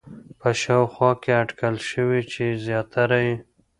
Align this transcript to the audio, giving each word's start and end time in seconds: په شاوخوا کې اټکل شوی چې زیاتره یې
په 0.39 0.49
شاوخوا 0.61 1.11
کې 1.21 1.31
اټکل 1.41 1.75
شوی 1.89 2.21
چې 2.31 2.45
زیاتره 2.65 3.19
یې 3.27 3.35